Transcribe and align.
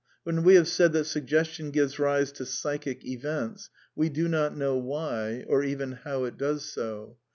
When 0.23 0.41
we 0.41 0.55
have 0.55 0.67
said 0.67 0.93
that 0.93 1.05
suggestion 1.05 1.69
gives 1.69 1.99
rise 1.99 2.31
to 2.31 2.45
psychic 2.47 3.05
events, 3.05 3.69
we 3.95 4.09
do 4.09 4.27
not 4.27 4.57
know 4.57 4.75
why, 4.75 5.45
or 5.47 5.63
even 5.63 5.91
how 5.91 6.23
it 6.23 6.37
does 6.39 6.65
so. 6.65 7.17